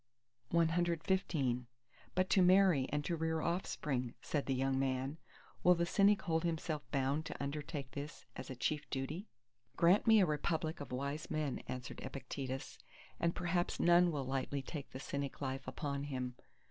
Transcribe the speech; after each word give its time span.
CXVI 0.51 1.65
"But 2.15 2.27
to 2.31 2.41
marry 2.41 2.89
and 2.91 3.05
to 3.05 3.15
rear 3.15 3.41
offspring," 3.41 4.15
said 4.23 4.47
the 4.47 4.55
young 4.55 4.79
man, 4.79 5.19
"will 5.61 5.75
the 5.75 5.85
Cynic 5.85 6.23
hold 6.23 6.43
himself 6.43 6.81
bound 6.89 7.23
to 7.27 7.39
undertake 7.39 7.91
this 7.91 8.25
as 8.35 8.49
a 8.49 8.55
chief 8.55 8.89
duty?" 8.89 9.27
Grant 9.77 10.07
me 10.07 10.19
a 10.19 10.25
republic 10.25 10.79
of 10.81 10.91
wise 10.91 11.29
men, 11.29 11.59
answered 11.67 12.01
Epictetus, 12.01 12.79
and 13.19 13.35
perhaps 13.35 13.79
none 13.79 14.09
will 14.11 14.25
lightly 14.25 14.63
take 14.63 14.89
the 14.89 14.99
Cynic 14.99 15.39
life 15.39 15.67
upon 15.67 16.05
him. 16.05 16.33